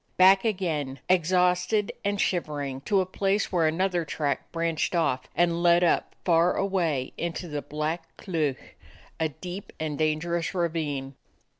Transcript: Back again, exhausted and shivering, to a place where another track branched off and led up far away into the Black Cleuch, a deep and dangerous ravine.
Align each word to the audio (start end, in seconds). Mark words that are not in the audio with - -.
Back 0.17 0.43
again, 0.43 0.97
exhausted 1.07 1.91
and 2.03 2.19
shivering, 2.19 2.81
to 2.85 3.01
a 3.01 3.05
place 3.05 3.51
where 3.51 3.67
another 3.67 4.03
track 4.03 4.51
branched 4.51 4.95
off 4.95 5.27
and 5.35 5.61
led 5.61 5.83
up 5.83 6.15
far 6.25 6.55
away 6.55 7.13
into 7.19 7.47
the 7.47 7.61
Black 7.61 8.07
Cleuch, 8.17 8.75
a 9.19 9.29
deep 9.29 9.71
and 9.79 9.99
dangerous 9.99 10.55
ravine. 10.55 11.13